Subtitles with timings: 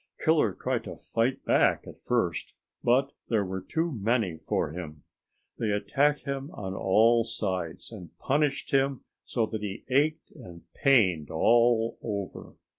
[0.25, 5.03] Killer tried to fight back at first, but there were too many for him.
[5.59, 11.29] They attacked him on all sides, and punished him so that he ached and pained
[11.29, 12.55] all over.